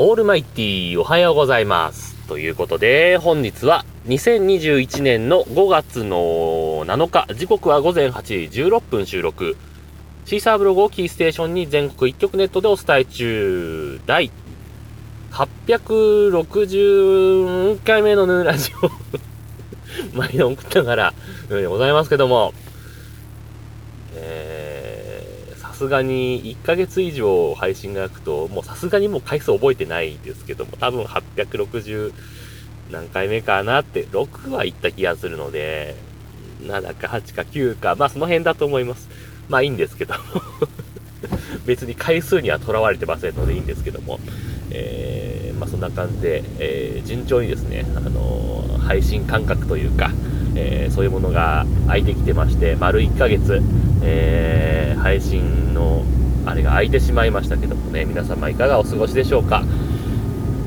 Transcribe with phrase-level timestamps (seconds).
[0.00, 2.14] オールマイティーおはようございます。
[2.28, 9.56] ということで、本日は2021年の5月の7日、時刻は午前8時16分収録。
[10.24, 14.30] シーサーブログをキーステーションに全国一曲ネットでお伝え中、第
[15.32, 18.88] 860回目のヌーラジオ、
[20.16, 21.12] 毎度送ったから、
[21.68, 22.54] ございますけども、
[25.78, 32.12] すがに1ヶ月以上配信が空くと、もうさすがにもう回数覚えてないですけども、多分860
[32.90, 35.94] 何回目かなって、6は行った気がするので、
[36.62, 39.08] 7か8か9か、まあその辺だと思います。
[39.48, 40.20] まあいいんですけども
[41.64, 44.20] 別に回数にはとらわれてませんのでいいんですけども、
[44.70, 50.10] えー、まあそんな感じで、えー、順調にですね、あのー配信感覚というか、
[50.54, 53.62] えーそういうものが空いてきてまして、丸1ヶ月、
[54.02, 56.02] えー配信の
[56.44, 59.62] あれが空いてしまいましたけどもね、皆様いかがお過ごしでしょうか。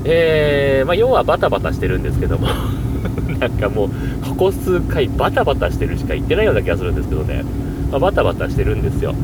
[0.04, 2.48] えー、まあ要はバタバタしてるんですけども、
[3.38, 3.90] なんかもう、
[4.26, 7.44] ここ数回バタバタしてるしか言ってないような気がするんですけどね、
[7.90, 9.14] まあ、バタバタしてるんですよ。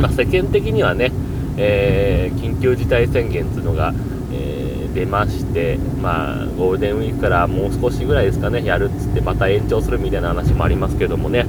[0.00, 1.12] まあ世間的にはね、
[1.56, 3.92] えー緊急事態宣言っていうのが、
[4.90, 11.46] 出まして、まあ、ゴールデンウィークからもう少しぐらいですかね、やるっつってまた延長するみたいな話もありますけどもね、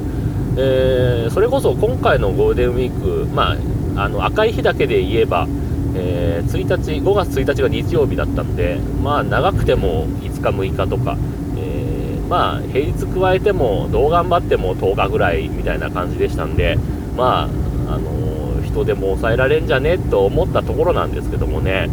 [0.58, 3.56] えーそれこそ今回のゴールデンウィーク、ま
[3.95, 5.47] あ、あの赤い日だけで言えば、
[5.95, 11.17] えー1日、5月1日が日曜日だったんで、まあ、長くても5日、6日とか、
[11.58, 16.78] えーまあ、平日加えても、どう頑張っても10日ぐらいみたいな感じでしたんで、
[17.16, 17.50] ま
[17.89, 19.97] あ、あの人でも抑えられんじゃね？
[19.97, 21.89] と思ったところなんですけどもね、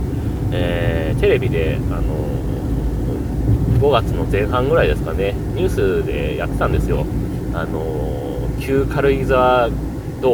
[0.53, 2.29] えーテレビで、あの
[3.81, 5.69] 5月の前半ぐらいですかね、ニュー
[6.03, 7.07] スでやってたんですよ。
[7.55, 9.75] あの旧軽井沢通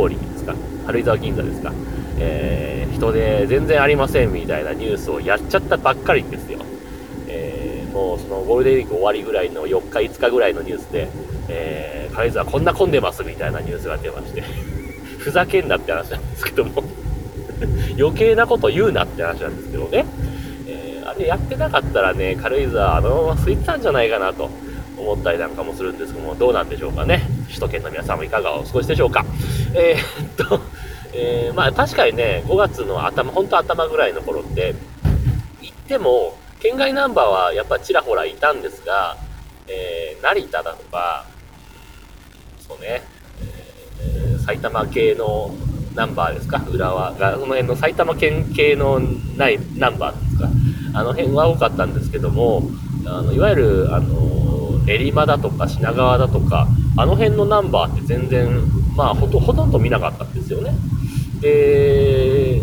[0.09, 0.55] りですか、
[0.87, 1.73] 軽井沢銀座ですか、
[2.19, 6.61] えー人で全然ありませんみたいなニュースをやっちゃったばっかりですよ。
[7.29, 11.09] えーもうそのゴールデンウィーク終わりぐらいの4日、5日ぐらいのニュースで、
[11.49, 14.43] えー軽井沢こんな混んでますみたいなニュースが出まして、
[15.19, 16.85] ふざけんなって話なんですけども、
[17.99, 20.05] 余計なこと言うなって話なんですけどね。
[20.69, 24.49] えーあれやってなかったらね、軽井沢あのまま空いてたんじゃないかなと
[24.97, 27.23] 思ったりなんかもするんですけども、どうなんでしょうかね。
[27.49, 29.25] 首都圏の皆さんもいかがお過ごしでしょうか。
[29.75, 30.61] えーっと、
[31.13, 34.75] えーまあ確かにね、5月の頭、本当頭ぐらいの頃って、
[35.61, 39.17] 行っても、県外ナンバーはやっぱちらほらいたんですが、
[39.69, 41.27] えー成田だとか、
[42.67, 43.03] そうね、
[44.01, 45.55] えー埼玉系の
[45.95, 49.01] ナンバーですか、浦和が、その辺の埼玉県系の
[49.37, 50.49] ないナンバーですか、
[50.95, 52.63] あの辺は多かったんですけども、
[53.07, 56.67] あのいわゆる、あの、練馬だとか品川だとか、
[56.97, 58.49] あの辺のナンバーって全然、
[58.97, 60.73] まあほと、ほとんど見なかったんですよね。
[61.41, 62.61] で、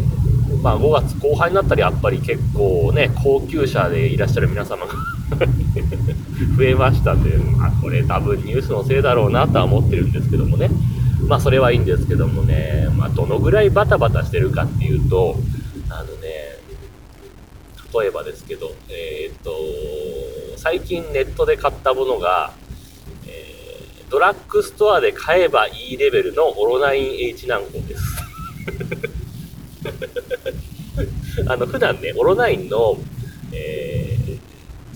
[0.61, 4.93] まあ5月後半になったらやっぱり結構ね、高級車でいらっしゃる皆様が
[6.57, 10.69] 増えましたんで、まあこれ多分ニュースのせいだろうなとは思ってるんですけどもね。
[11.31, 15.37] まあそれはいいんですけどもね、まあどのぐらいバタバタしてるかっていうと、
[15.89, 16.57] あのね、
[17.93, 19.53] 例えばですけど、えーっと、
[20.57, 22.51] 最近ネットで買ったものが、
[23.25, 28.03] えードラッグストアで買えばいいレベルのオロナイン H 軟膏です。
[31.47, 32.99] あの、普段ね、オロナインの、
[33.53, 34.39] えー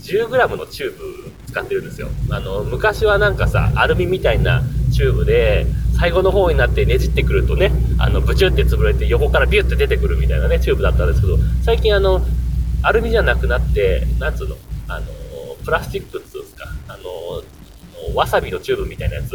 [0.02, 2.08] 10g のチューブ使ってるんですよ。
[2.30, 5.66] あの、昔はなんかさ、アルミみたいなチューブで、
[5.98, 12.20] 最後の方になってねじってくるとね、あの、ブチュって潰れて横からビュって出てくるみたいなね、チューブだったんですけど、最近あの、
[12.82, 14.56] アルミじゃなくなって、なんつうの、
[14.88, 15.06] あの、
[15.64, 19.32] プラスチックっつうんですか、あの、わさびのチューブみたいなやつ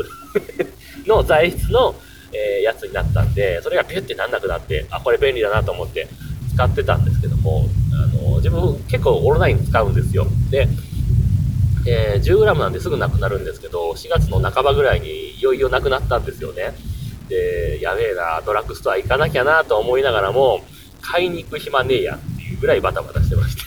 [1.07, 1.95] の材質の、
[2.33, 6.07] えーやつになったんで、それがビュってなんなくなって、あ、これ便利だなと思って
[6.53, 10.27] 使ってたんですけども、あの、自分結構オロナイン使うんですよ。
[10.49, 10.67] で、
[11.87, 16.73] えー 10g なんですぐなくなるんですけど、4月の半ばぐらいにいよいよなくなったんですよね。
[17.27, 20.61] で、やべえな、ドラッグストア行かなきゃなと思いながらも、
[21.01, 23.61] 買いに行く暇ねえやっていうぐらいバタバタしてまして。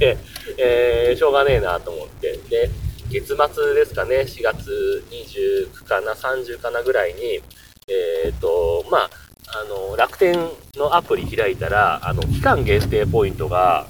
[0.00, 0.18] で、
[0.58, 2.36] えーしょうがねえなと思って。
[2.50, 2.68] で、
[3.08, 7.40] 月末ですかね、4月29かな、30かなぐらいに、
[7.86, 9.10] えっ、と、まあ、
[9.46, 10.34] あの、楽天
[10.76, 13.86] のアプリ開いたら、あの、期間限定ポイントが、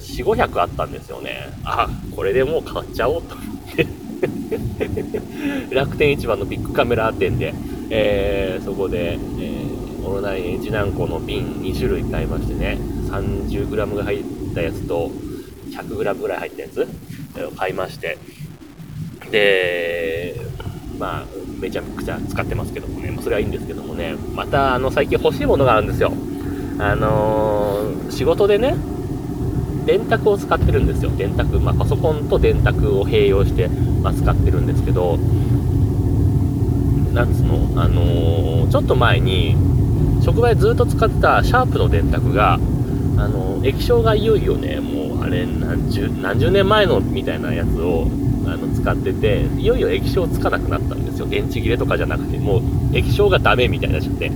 [0.00, 1.52] 4、500あったんですよね。
[1.64, 3.99] あ、これでもう買っちゃおうと思って。
[5.70, 7.54] 楽天市場のビッグカメラ店で、
[7.90, 9.70] えーそこで、えー
[10.02, 12.78] オロナインエチナンコの瓶2種類買いましてね、
[13.10, 14.24] 30g が入っ
[14.54, 15.10] たやつと、
[15.72, 16.88] 100g ぐらい入ったやつ、
[17.36, 18.18] えー買いまして、
[19.30, 20.40] で、
[20.98, 21.24] まあ、
[21.60, 26.12] めちゃくちゃ使ってますけどもね、まあそれはいいんですけどもね、また、あの、最近欲しいものがあるんですよ。
[26.78, 28.74] あのー仕事でね、
[29.86, 31.10] 電卓を使ってるんですよ。
[31.10, 33.68] 電卓、まあ、パソコンと電卓を併用して、
[34.02, 35.18] まあ、使ってるんですけど、
[37.12, 39.56] なんつうの、あのー、ちょっと前に、
[40.22, 42.58] 職場でずっと使ってたシャープの電卓が、
[43.16, 48.06] あの液晶がいよいよね、もうあれ何十、何十年前のみたいなやつを
[48.46, 51.26] あの使ってて、いよいよ液晶つかなくなったんですよ。
[51.26, 52.62] 電池切れとかじゃなくて、もう
[52.92, 54.30] 液晶がダメみたいになっちゃって、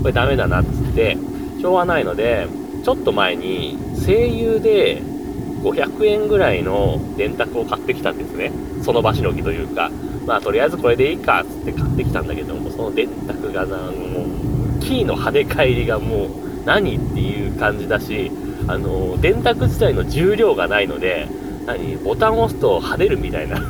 [0.00, 1.16] これダメだなっつって、
[1.60, 2.48] しょうがないので、
[2.86, 8.52] ちょっと前に声優で500円ぐらいの電卓を買ってきたんですね。
[8.84, 9.90] その場しのぎというか、
[10.24, 16.30] まあとりあえずこれでいいかっつって買ってきたんだけども、その電卓がな、もう、キーの跳ね返りがもう
[16.64, 18.30] 何っていう感じだし、
[18.68, 21.26] あの、電卓自体の重量がないので、
[21.66, 23.60] 何ボタンを押すと跳ねるみたいな。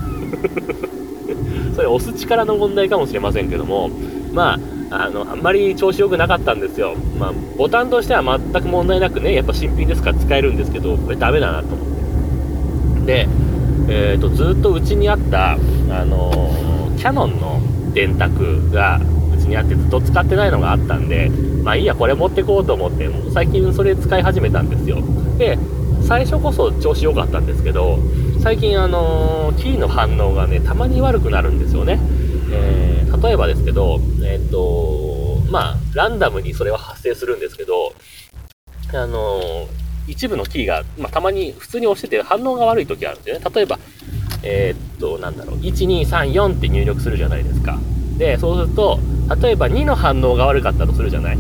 [1.75, 3.89] それ押す力の問題かもしれませんけども、
[4.35, 4.61] まあ、
[4.91, 6.95] あの、あんまり調子良くなかったんですよ。
[7.19, 13.07] まあ、ボタンとしては全く問題なくね、やっぱ新品ですから使えるんですけど、これダメだなと思って。
[13.07, 13.29] で、
[13.89, 15.57] えっ、ー、と、ずっとうちにあった、あ
[16.05, 17.61] のー、キャノンの
[17.93, 19.01] 電卓が
[19.35, 21.31] うちにあってずっと使ってないのがあったんで、
[21.63, 24.99] まあいいや、これ持ってこうと思って、もう最近それ使い始めたんですよ。
[25.39, 25.59] で、
[26.03, 27.99] 最初こそ調子良かったんですけど、
[28.41, 31.99] 最近あのー、キーの反応がね、たまに悪くなるんですよね。
[32.53, 32.86] えー、
[33.23, 35.17] 例えばですけど、えっ、と
[35.51, 37.95] まあ、ランダムにそれは発生するんですけど、
[38.93, 39.41] あの、
[40.07, 43.47] 一部のキーが、まあ、たまに普通に押してて反応が悪い時あるんですよね。
[43.55, 43.79] 例えば、
[44.43, 47.79] えっと、なんだろう、1234って入力するじゃないですか。
[48.19, 48.99] で、そうすると、
[49.41, 51.39] 例えば2の反応が悪かったとするじゃない。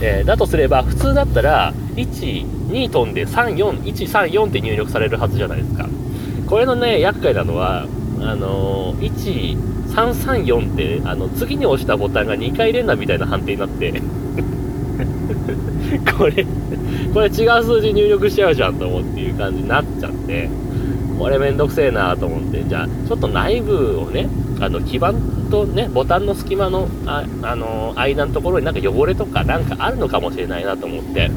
[0.00, 5.88] えー、だとすれば、普通だったら、1、2飛んで34、134って入力されるはずじゃないですか。
[6.46, 7.86] これのね、厄介なのは、
[8.22, 14.02] あのー、1、334って、あの、次に押したボタンが2回連打みたいな判定になって。
[16.18, 16.44] これ
[17.14, 20.50] これ違う数字入力しちゃうじゃんと思っていう感じになっちゃって、
[21.18, 24.28] これめんどくせえなと思って、じゃあ、ちょっと内部をね、
[24.60, 25.14] あの、基板
[25.50, 31.30] とね、ボタンの隙間の、あ、あのー、間のところになんか汚れとかなんかあるのかもしれないなと思って、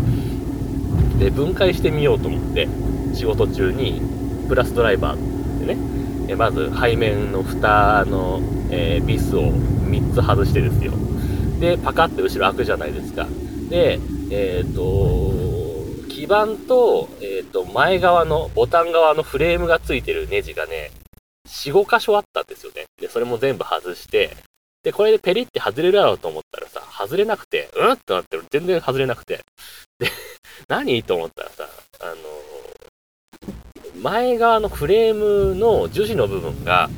[1.20, 2.68] で、分解してみようと思って、
[3.14, 4.02] 仕事中に、
[4.48, 5.41] プラスドライバー、
[6.32, 8.40] えまず背面の蓋の、
[8.70, 10.94] えー、ビスを3つ外してですよ。
[11.60, 13.28] で、パカって後ろ開くじゃないですか。
[13.70, 14.00] で、
[14.30, 20.92] えっ、ー、と、基板と、えっ、ー、と、前側の、ボタン側のフレームがついてるネジがね、
[21.50, 22.86] 4、5箇所あったんですよね。
[23.00, 24.38] で、それも全部外して、
[24.84, 28.40] で、これでペリって外れるだろうと思ったらさ、外れなくて、うんってなって。
[28.50, 29.42] 全然外れなくて。
[30.00, 30.08] で、
[30.70, 31.04] 何？
[31.04, 31.68] と思ったらさ、
[32.00, 32.16] あの
[34.02, 36.90] 前側のフレームの樹脂の部分が、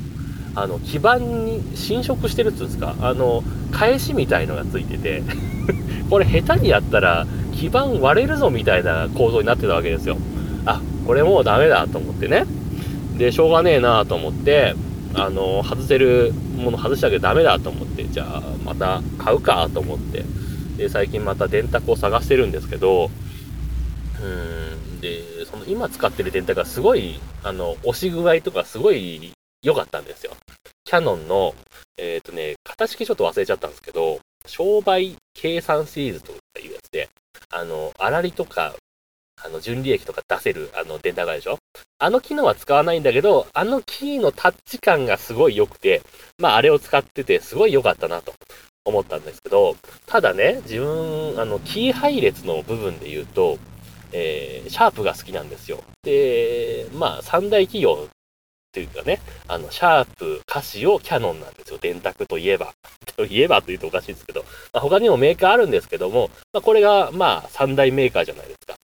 [0.54, 3.42] あの、基板に侵食してるっつうんですか、あの、
[3.72, 5.22] 返しみたいのがついてて
[6.08, 10.16] これ下手にやったら基板割れるぞみたいな構造になってたわけですよ。
[10.64, 12.46] あ、これもうダメだと思ってね。
[13.18, 14.74] で、しょうがねえなと思って、
[15.14, 20.24] あの、外せるもの外したけどダメだと思って、じゃあまた買うかと思って、
[20.76, 23.10] で、最近また電卓を探してるんですけど、
[24.22, 30.32] うん、で、その今使ってる電卓がすごい、あの、押し具合とかすごい良かったんですよ。
[30.84, 31.54] キャノンの、
[31.98, 37.10] えっ、ー、とね、型式ちょっと忘れちゃったんですけど、商売計算シリーズというやつで、
[37.50, 38.74] あの、粗利とか、
[39.44, 41.58] あの、純利益とか出せる、あの、電卓がでしょ？
[41.98, 46.02] あの機能は使わないんだけど、あのキーのタッチ感がすごい良くて、
[46.38, 48.32] まあ、あれを使ってて、すごい良かったなと
[48.86, 49.76] 思ったんですけど、
[50.06, 53.58] ただね、自分、あの、キー配列の部分で言うと、
[54.16, 55.82] えー、シャープが好きなんですよ。
[56.04, 58.08] で、まあ、三大企業っ
[58.72, 61.78] ていうかね、あの、シャープ、カシオ、キャノンなんですよ。
[61.78, 62.72] 電卓といえば。
[63.16, 68.74] といえばというとおかしいんですけど、まあ、他にもメーカーあるんですけども、まあ、これが、まあ、三大メーカーじゃないですか。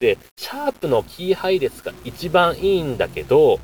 [0.00, 3.60] で、シャープのキー配列が一番いいんだけど、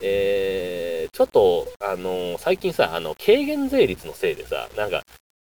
[0.00, 5.02] えー、ちょっと、あのー、最近さ、あの、軽減税率のせいでさ、なんか、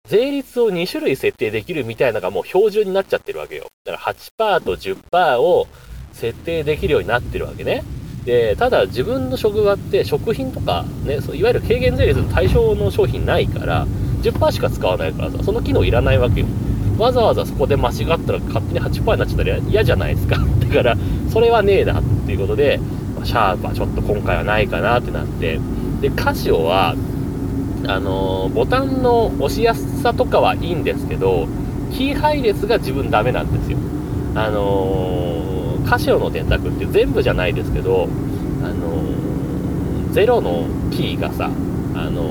[0.08, 3.66] 税率を2種類設定できるみたいなのがもう標準になっちゃってるわけよ。
[3.84, 5.66] だから8%と10%を
[6.14, 7.84] 設定できるようになってるわけね。
[8.24, 13.86] で、ただ自分の職場って食品とかね、そういわゆる軽減税率の対象の商品ないから、
[14.22, 16.46] 10%しか使わないからさ、その機能いらないわけよ。
[16.98, 20.36] わざわざそこで間違ったら勝手に8%になっちゃったら嫌じゃないですか。
[20.68, 20.96] だから、
[21.30, 22.80] それはねえなっていうことで、
[23.24, 25.60] シャープはちょっと今回はないかなってなって、
[26.00, 26.94] で、カシオは、
[27.86, 31.46] あのー、ボタンの押しやすさとかはいいんですけど、
[31.92, 33.78] キー配列が自分ダメなんですよ。
[34.34, 38.08] あのー、カシオの電卓って全部じゃないですけど、
[38.62, 41.50] あのー、ゼロのキーがさ、
[41.94, 42.22] あの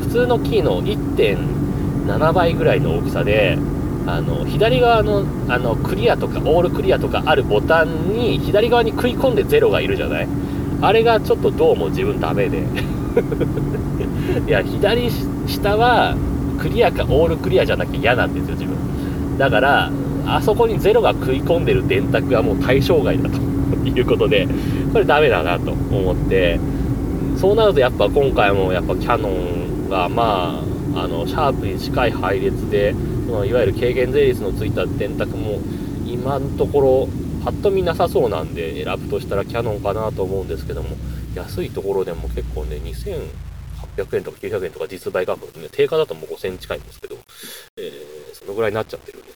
[0.00, 3.58] 普通のキーの1.7倍ぐらいの大きさで、
[4.06, 10.28] あの左側のあのクリアとかオールクリアとかあるボタンに左側に食い込んでゼロがいるじゃない？
[10.82, 12.58] あれがちょっとどうも自分ダメで
[14.46, 15.10] いや左
[15.46, 16.14] 下は
[16.58, 19.38] クリアかオールクリアじゃなきゃ嫌なんですよ自分。
[19.38, 19.90] だから
[20.26, 23.38] あそこにゼロが食い込んでる電卓はもう対象外だと
[23.88, 24.48] いうことで
[24.92, 26.58] これダメだなと思って。
[27.36, 30.62] そうなるとやっぱ今回もやっぱキャノンがま
[30.94, 32.94] ああのシャープに近い配列で
[33.28, 35.58] いわゆる軽減税率のついた電卓も
[36.06, 37.08] 今のところ
[37.44, 40.90] パッと見なさそうなんで選ぶとしたらキャノンかなと思うんですけども
[41.34, 43.18] 安いところでも結構ね2000
[43.84, 47.16] 800円とか900円とか実売価格でね定価だともう5000円近いんですけど、
[47.76, 49.34] えー、そのぐらいになっちゃってるんでね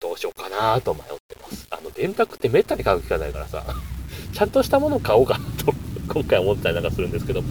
[0.00, 1.66] どうしようかなと迷ってます。
[1.70, 3.64] あの電卓ってめったに買う機会ないからさ
[4.32, 5.72] ちゃんとしたものを買おうかなと
[6.08, 7.42] 今回思ったりなんかするんですけど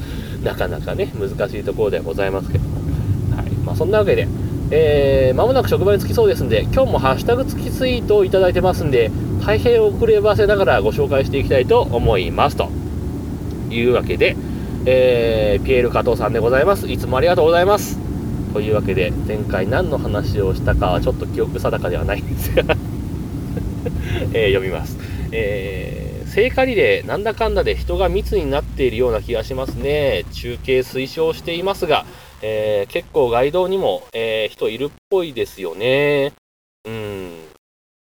[0.43, 2.63] なかなかね難しいところではございますけど。
[3.35, 3.49] はい。
[3.65, 4.27] まあそんなわけで
[4.73, 9.11] えー、間もなく職場に着きそうですんで、今日もハッシュタグ付きツイートをいただいてますんで、
[9.45, 12.55] 大変遅ればせながらご紹介していきたいと思います。
[12.55, 12.69] と
[13.69, 14.37] いうわけで、
[14.85, 16.89] えー、ピエール加藤さんでございます。
[16.89, 17.99] いつもありがとうございます。
[18.53, 22.63] というわけで、前回何の話をしたかはちょっと記憶定かではないんですが
[24.33, 24.97] えー、読みます。
[25.31, 30.25] えー、聖火リレー、なんだかんだで人が密になっているような気がしますね。
[30.33, 32.05] 中継推奨していますが、
[32.41, 36.33] えー、結構街道にも、えー、人いるっぽいですよね。
[36.85, 37.31] うん。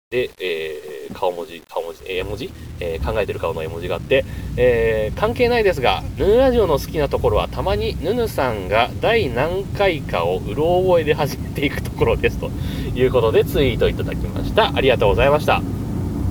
[0.09, 0.90] で、えー、
[1.21, 4.25] 顔文字、顔文字、絵文字、えー、考えてる顔の絵文字があって、
[4.57, 12.39] えー、関係ないですが、ヌヌラジオの好きなところは、たまにヌヌさんが第何回かをうろ覚えで始めていくところです。
[12.39, 12.49] と
[12.95, 14.75] いうことでツイートいただきました。
[14.75, 15.61] ありがとうございました。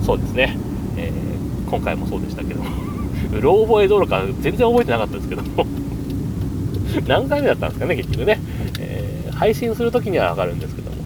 [0.05, 0.57] そうですね。
[0.97, 2.69] えー、今回もそうでしたけども、
[3.31, 5.65] うろ覚えどころか全然覚えてなかったですけども
[7.07, 8.41] 何回目だったんですかね、結局ね。
[8.77, 10.97] えー、配信するときにはわかるんですけども、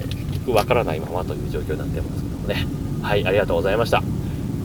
[0.00, 2.85] えー、結局わからないままという状況になってますけどもね。
[3.06, 4.02] はい、ありがとうございました。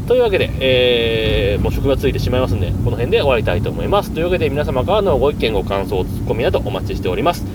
[0.08, 4.12] というわけで、えー、もう職がついてしまいますんで、この辺で終わりたいと思います。
[4.12, 7.46] というわけで、皆様からのご意見、ご感想、ツッコミなどお待ちしております。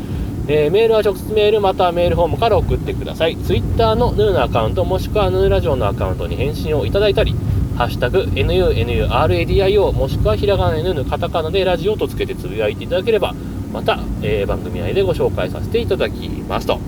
[0.48, 3.36] えー、メールは直接メールまたはメールフォームから送ってください。
[3.36, 7.34] Twitter のヌーのアカウントもしくはヌーラジオのアカウントに返信をいただいたり、
[7.76, 13.34] ハッシュタグ NUNURADIO もしくはひらがな NN カタカナでラジオとつけてつぶやいていただければ
[13.70, 16.80] また、えー、番組内でご紹介させていただきますと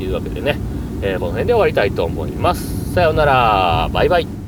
[0.00, 0.58] いうわけでね、
[1.02, 3.88] えー、この辺で終わりたいと思いますさようなら。
[3.90, 4.41] バイバイ。